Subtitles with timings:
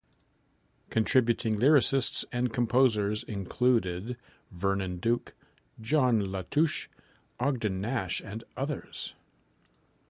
[0.89, 4.17] Contributing lyricists and composers included
[4.51, 5.35] Vernon Duke,
[5.79, 6.87] John Latouche,
[7.39, 9.13] Ogden Nash and others.